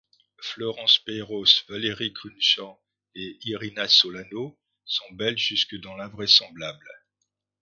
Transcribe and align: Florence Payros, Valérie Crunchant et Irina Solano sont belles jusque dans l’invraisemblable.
Florence 0.41 0.97
Payros, 0.97 1.63
Valérie 1.69 2.11
Crunchant 2.11 2.81
et 3.13 3.37
Irina 3.43 3.87
Solano 3.87 4.57
sont 4.83 5.11
belles 5.11 5.37
jusque 5.37 5.79
dans 5.79 5.95
l’invraisemblable. 5.95 6.87